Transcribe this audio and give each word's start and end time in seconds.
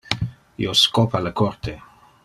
Io 0.63 0.73
scopa 0.79 1.21
le 1.27 1.31
corte. 1.43 1.77